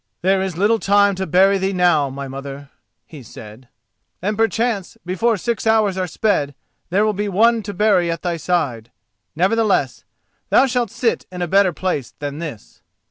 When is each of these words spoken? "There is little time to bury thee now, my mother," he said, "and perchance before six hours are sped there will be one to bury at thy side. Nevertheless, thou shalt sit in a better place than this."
"There 0.23 0.41
is 0.41 0.57
little 0.57 0.79
time 0.79 1.13
to 1.13 1.27
bury 1.27 1.59
thee 1.59 1.73
now, 1.73 2.09
my 2.09 2.27
mother," 2.27 2.71
he 3.05 3.21
said, 3.21 3.67
"and 4.19 4.35
perchance 4.35 4.97
before 5.05 5.37
six 5.37 5.67
hours 5.67 5.95
are 5.95 6.07
sped 6.07 6.55
there 6.89 7.05
will 7.05 7.13
be 7.13 7.29
one 7.29 7.61
to 7.61 7.71
bury 7.71 8.09
at 8.09 8.23
thy 8.23 8.37
side. 8.37 8.89
Nevertheless, 9.35 10.03
thou 10.49 10.65
shalt 10.65 10.89
sit 10.89 11.27
in 11.31 11.43
a 11.43 11.47
better 11.47 11.71
place 11.71 12.15
than 12.17 12.39
this." 12.39 12.81